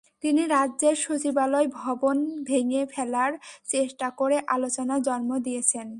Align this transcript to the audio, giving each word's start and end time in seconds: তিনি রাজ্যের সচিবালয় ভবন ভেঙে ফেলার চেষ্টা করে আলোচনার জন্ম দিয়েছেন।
তিনি 0.23 0.41
রাজ্যের 0.47 0.95
সচিবালয় 0.95 1.67
ভবন 1.73 2.17
ভেঙে 2.43 2.81
ফেলার 2.85 3.31
চেষ্টা 3.69 4.07
করে 4.19 4.37
আলোচনার 4.47 4.99
জন্ম 5.01 5.31
দিয়েছেন। 5.39 5.87